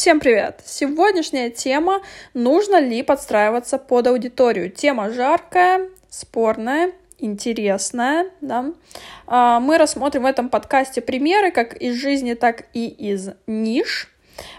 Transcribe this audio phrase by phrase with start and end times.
[0.00, 0.60] Всем привет!
[0.64, 2.02] Сегодняшняя тема
[2.32, 8.30] «Нужно ли подстраиваться под аудиторию?» Тема жаркая, спорная, интересная.
[8.40, 8.74] Да?
[9.26, 14.08] А, мы рассмотрим в этом подкасте примеры как из жизни, так и из ниш.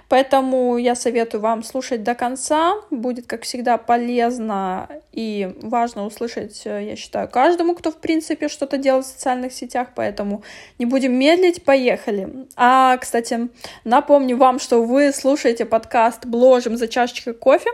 [0.10, 2.74] Поэтому я советую вам слушать до конца.
[2.90, 8.78] Будет, как всегда, полезно и важно услышать, э, я считаю, каждому, кто, в принципе, что-то
[8.78, 9.90] делает в социальных сетях.
[9.96, 10.44] Поэтому
[10.80, 12.48] не будем медлить, поехали.
[12.56, 13.50] А, кстати,
[13.84, 17.70] напомню вам, что вы слушаете подкаст «Бложим за чашечкой кофе»,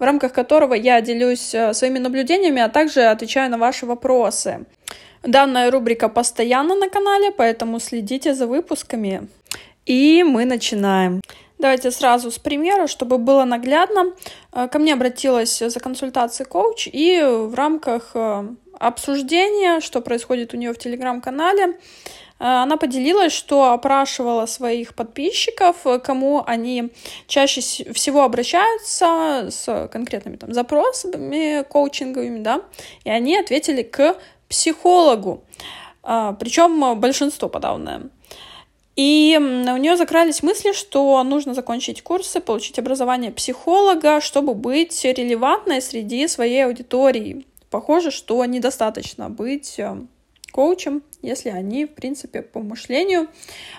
[0.00, 4.66] в рамках которого я делюсь э, своими наблюдениями, а также отвечаю на ваши вопросы.
[5.22, 9.28] Данная рубрика постоянно на канале, поэтому следите за выпусками.
[9.84, 11.20] И мы начинаем.
[11.58, 14.12] Давайте сразу с примера, чтобы было наглядно.
[14.52, 20.58] Э, ко мне обратилась за консультацией коуч, и в рамках э, обсуждения, что происходит у
[20.58, 21.74] нее в телеграм-канале, э,
[22.38, 26.92] она поделилась, что опрашивала своих подписчиков, кому они
[27.26, 32.60] чаще всего обращаются с конкретными там запросами коучинговыми, да,
[33.04, 34.16] и они ответили к
[34.50, 35.42] психологу,
[36.02, 38.10] причем большинство подавное.
[38.96, 45.82] И у нее закрались мысли, что нужно закончить курсы, получить образование психолога, чтобы быть релевантной
[45.82, 47.44] среди своей аудитории.
[47.70, 49.96] Похоже, что недостаточно быть э,
[50.50, 53.28] коучем, если они, в принципе, по мышлению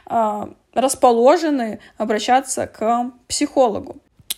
[0.08, 3.98] э, расположены обращаться к психологу.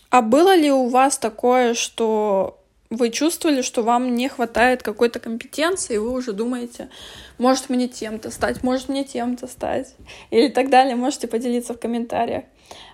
[0.09, 2.58] А было ли у вас такое, что
[2.89, 6.89] вы чувствовали, что вам не хватает какой-то компетенции, и вы уже думаете,
[7.37, 9.95] может мне тем-то стать, может мне тем-то стать,
[10.31, 12.45] или так далее, можете поделиться в комментариях.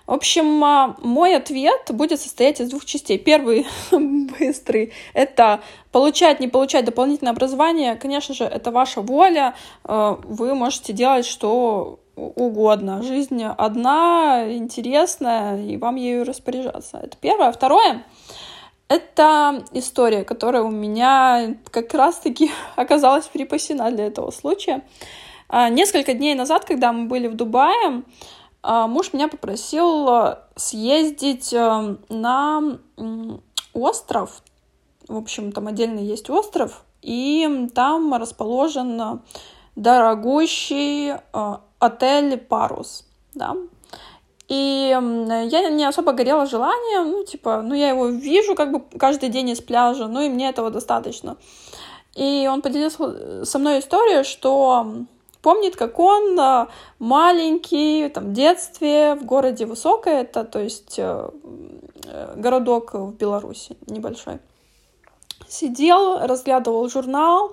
[0.06, 3.18] В общем, а, мой ответ будет состоять из двух частей.
[3.18, 5.60] Первый, быстрый, это
[5.92, 7.96] получать, не получать дополнительное образование.
[7.96, 9.54] Конечно же, это ваша воля.
[9.84, 13.02] А, вы можете делать что угодно.
[13.02, 16.98] Жизнь одна, интересная, и вам ею распоряжаться.
[17.02, 17.52] Это первое.
[17.52, 18.04] Второе,
[18.88, 24.82] это история, которая у меня как раз-таки оказалась припасена для этого случая.
[25.48, 28.02] А, несколько дней назад, когда мы были в Дубае,
[28.62, 32.78] а, муж меня попросил а, съездить на
[33.72, 34.42] остров.
[35.08, 39.22] В общем, там отдельно есть остров, и там расположен
[39.76, 41.12] дорогущий
[41.78, 43.04] отель «Парус».
[43.34, 43.54] Да?
[44.48, 49.28] И я не особо горела желанием, ну, типа, ну, я его вижу как бы каждый
[49.28, 51.36] день из пляжа, ну, и мне этого достаточно.
[52.14, 55.04] И он поделился со мной историей, что
[55.42, 56.68] помнит, как он а,
[56.98, 61.28] маленький, там, в детстве, в городе Высокое, это, то есть, э,
[62.06, 64.38] э, городок в Беларуси небольшой,
[65.48, 67.52] сидел, разглядывал журнал,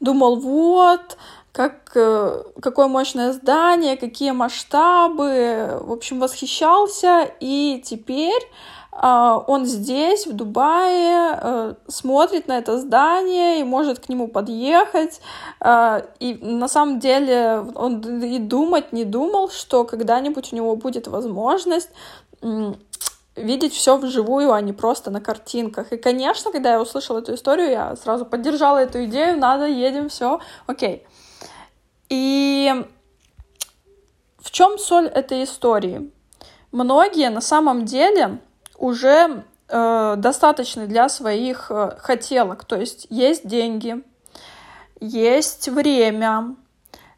[0.00, 1.18] думал, вот,
[1.54, 5.78] как, э, какое мощное здание, какие масштабы.
[5.82, 7.30] В общем, восхищался.
[7.38, 8.42] И теперь
[8.90, 15.20] а, он здесь, в Дубае, э, смотрит на это здание и может к нему подъехать.
[15.60, 21.06] А, и на самом деле он и думать не думал, что когда-нибудь у него будет
[21.06, 21.90] возможность
[23.36, 25.92] видеть все вживую, а не просто на картинках.
[25.92, 30.40] И, конечно, когда я услышала эту историю, я сразу поддержала эту идею, надо, едем, все,
[30.66, 31.06] окей.
[32.08, 32.84] И
[34.38, 36.10] в чем соль этой истории?
[36.72, 38.38] Многие на самом деле
[38.76, 42.64] уже э, достаточны для своих э, хотелок.
[42.64, 44.02] То есть есть деньги,
[45.00, 46.56] есть время,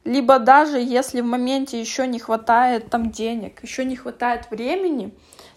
[0.05, 5.13] либо даже если в моменте еще не хватает там денег, еще не хватает времени,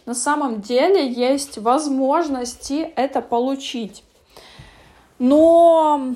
[0.06, 4.04] на самом деле есть возможности это получить.
[5.20, 6.16] Но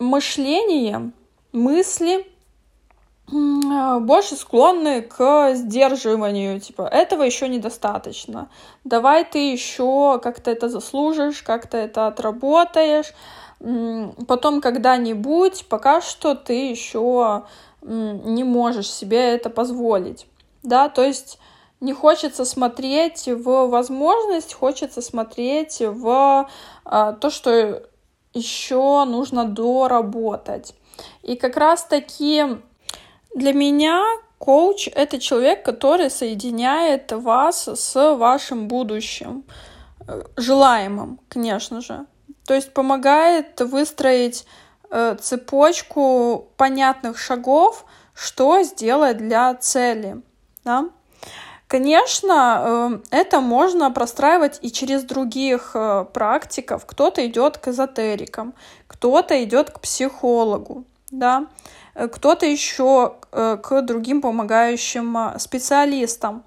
[0.00, 1.12] мышление
[1.52, 2.26] мысли
[3.30, 8.48] больше склонны к сдерживанию, типа, этого еще недостаточно.
[8.82, 13.12] Давай ты еще как-то это заслужишь, как-то это отработаешь.
[14.26, 17.44] Потом когда-нибудь, пока что ты еще
[17.82, 20.26] не можешь себе это позволить.
[20.62, 21.38] Да, то есть
[21.80, 26.48] не хочется смотреть в возможность, хочется смотреть в
[26.84, 27.82] а, то, что
[28.34, 30.74] еще нужно доработать.
[31.22, 32.44] И как раз-таки
[33.34, 34.04] для меня
[34.38, 39.44] коуч— это человек, который соединяет вас с вашим будущим,
[40.06, 42.06] э, желаемым, конечно же.
[42.46, 44.46] То есть помогает выстроить
[44.90, 47.84] э, цепочку понятных шагов,
[48.14, 50.22] что сделать для цели.
[50.64, 50.90] Да?
[51.70, 56.84] Конечно, э, это можно простраивать и через других э, практиков.
[56.84, 58.54] Кто-то идет к эзотерикам,
[58.88, 61.46] кто-то идет к психологу да,
[61.94, 66.42] э, кто-то еще к другим помогающим специалистам.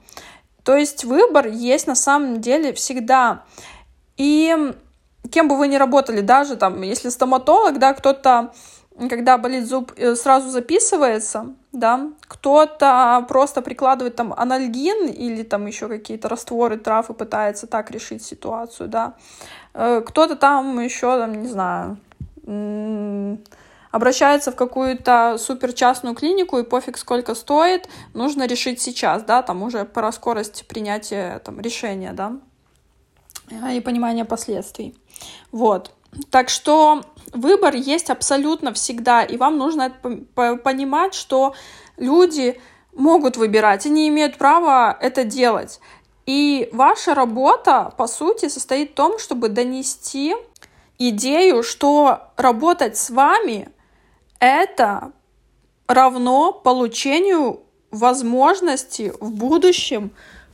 [0.64, 3.44] То есть выбор есть на самом деле всегда.
[4.18, 4.74] И
[5.32, 8.52] кем бы вы ни работали, даже там, если стоматолог, да, кто-то,
[9.10, 15.88] когда болит зуб, э, сразу записывается, да, кто-то просто прикладывает там анальгин или там еще
[15.88, 19.16] какие-то растворы трав и пытается так решить ситуацию, да.
[19.74, 21.98] Э, кто-то там еще, там, не знаю,
[23.92, 29.64] обращается в какую-то супер частную клинику, и пофиг сколько стоит, нужно решить сейчас, да, там
[29.64, 32.38] уже пора скорость принятия там, решения, да,
[33.72, 34.96] и понимания последствий.
[35.52, 35.92] Вот.
[36.30, 37.04] Так что
[37.34, 39.92] выбор есть абсолютно всегда, и вам нужно
[40.34, 41.54] понимать, что
[41.98, 42.60] люди
[42.94, 45.80] могут выбирать, они имеют право это делать.
[46.26, 50.36] И ваша работа, по сути, состоит в том, чтобы донести
[50.98, 53.70] идею, что работать с вами
[54.40, 55.12] это
[55.88, 60.12] равно получению возможности в будущем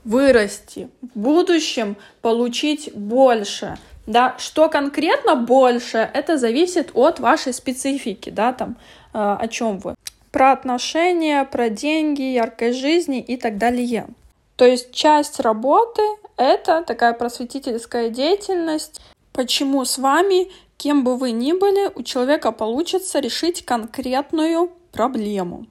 [0.09, 3.77] вырасти, в будущем получить больше.
[4.07, 8.75] Да, что конкретно больше, это зависит от вашей специфики, да, там,
[9.13, 9.95] э, о чем вы.
[10.31, 14.07] Про отношения, про деньги, яркой жизни и так далее.
[14.55, 16.01] То есть часть работы—
[16.37, 18.99] это такая просветительская деятельность,
[19.31, 20.47] почему с вами
[20.79, 25.65] Кем бы вы ни были, у человека получится решить конкретную проблему.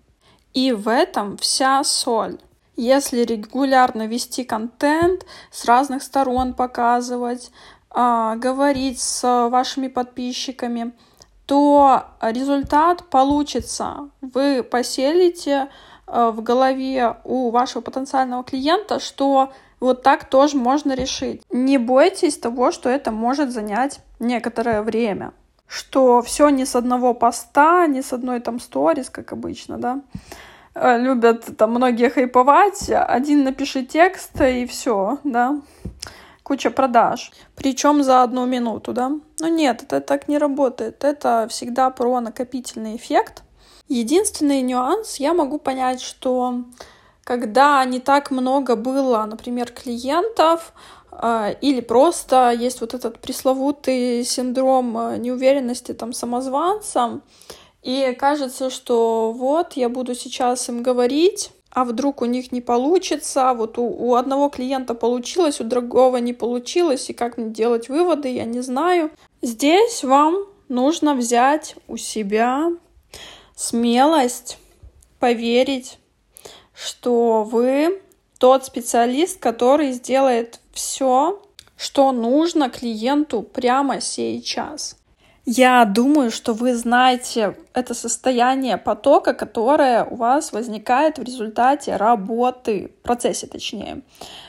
[0.52, 2.37] И в этом вся соль.
[2.79, 7.51] Если регулярно вести контент, с разных сторон показывать,
[7.91, 10.93] а, говорить с вашими подписчиками,
[11.45, 14.11] то результат получится.
[14.21, 15.71] Вы поселите
[16.07, 21.43] а, в голове у вашего потенциального клиента, что вот так тоже можно решить.
[21.51, 25.33] Не бойтесь того, что это может занять некоторое время.
[25.67, 30.01] Что все не с одного поста, не с одной там сторис, как обычно, да.
[30.81, 32.91] Э, любят там многие хайповать.
[32.91, 35.61] Один напиши текст и все, да.
[36.43, 37.33] Куча продаж.
[37.57, 39.13] Причем за одну минуту, да.
[39.41, 41.05] Но нет, это так не работает.
[41.05, 43.43] Это всегда про накопительный эффект.
[43.89, 46.65] Единственный нюанс, я могу понять, что
[47.25, 50.73] когда не так много было, например, клиентов,
[51.11, 57.21] а, или просто есть вот этот пресловутый синдром э, неуверенности там самозванца,
[57.83, 63.53] и кажется, что вот я буду сейчас им говорить, а вдруг у них не получится,
[63.55, 68.33] вот у, у одного клиента получилось, у другого не получилось, и как мне делать выводы,
[68.33, 69.11] я не знаю.
[69.43, 72.71] Здесь вам нужно взять у себя
[73.55, 74.59] смелость,
[75.19, 75.99] поверить
[76.79, 78.01] что вы
[78.39, 81.43] тот специалист, который сделает все,
[81.77, 84.97] что нужно клиенту прямо сейчас.
[85.50, 92.93] Я думаю, что вы знаете это состояние потока, которое у вас возникает в результате работы,
[93.00, 94.03] в процессе точнее.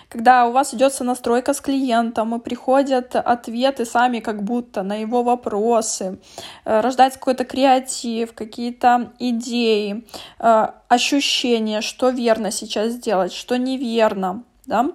[0.10, 5.24] Когда у вас идет сонастройка с клиентом, и приходят ответы сами как будто на его
[5.24, 6.19] вопросы,
[6.66, 10.06] э, рождается какой-то креатив, какие-то идеи,
[10.40, 14.92] э, ощущения, что верно сейчас сделать, что неверно, да,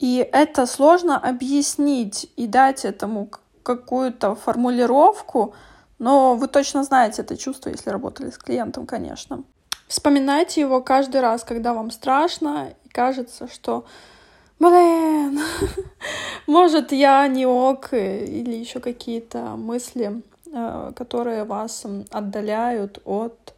[0.00, 3.28] и это сложно объяснить и дать этому
[3.62, 5.54] какую-то формулировку,
[5.98, 9.44] но вы точно знаете это чувство, если работали с клиентом, конечно.
[9.88, 13.84] Вспоминайте его каждый раз, когда вам страшно и кажется, что
[14.58, 15.40] блин,
[16.46, 23.54] может, я не ок, или еще какие-то мысли, э, которые вас отдаляют от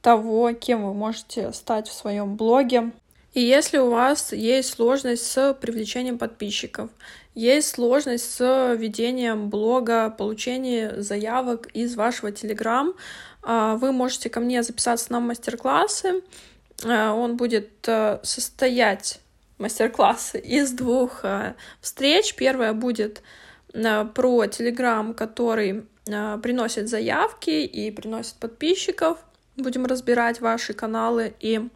[0.00, 2.92] того, кем вы можете стать в своем блоге.
[3.36, 6.88] И если у вас есть сложность с привлечением подписчиков,
[7.34, 12.94] есть сложность с ведением блога, получением заявок из вашего Телеграм,
[13.42, 16.22] э, вы можете ко мне записаться на мастер-классы.
[16.82, 17.68] Э, он будет
[18.22, 19.20] состоять
[19.58, 22.36] мастер-классы из двух э, встреч.
[22.36, 23.20] Первая будет
[23.74, 29.18] э, про Телеграм, который э, приносит заявки и приносит подписчиков.
[29.58, 31.68] Будем разбирать ваши каналы и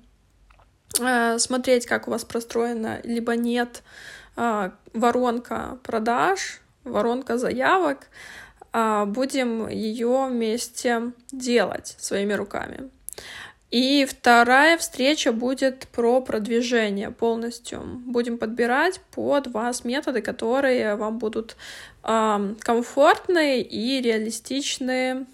[0.94, 3.82] смотреть, как у вас простроена, либо нет
[4.37, 8.09] воронка продаж, воронка заявок.
[8.73, 12.90] Будем ее вместе делать своими руками.
[13.70, 17.82] И вторая встреча будет про продвижение полностью.
[18.04, 21.56] Будем подбирать под вас методы, которые вам будут
[22.02, 25.26] э, комфортные и реалистичные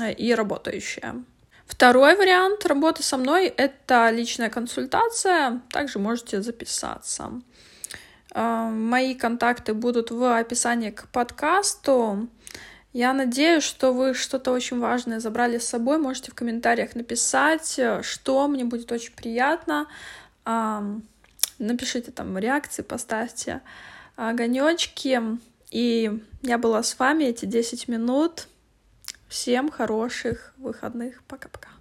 [0.00, 1.22] э, и работающие.
[1.72, 5.62] Второй вариант работы со мной— это личная консультация.
[5.70, 7.40] Также можете записаться.
[8.34, 12.28] Э, мои контакты будут в описании к подкасту.
[12.92, 15.96] Я надеюсь, что вы что-то очень важное забрали с собой.
[15.96, 19.86] Можете в комментариях написать, что мне будет очень приятно.
[21.58, 23.62] напишите там реакции, поставьте
[24.16, 25.22] огонечки.
[25.70, 28.46] И я была с вами эти 10 минут.
[29.32, 31.22] Всем хороших выходных.
[31.22, 31.71] Пока-пока.